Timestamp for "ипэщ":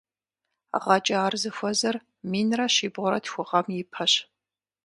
3.81-4.13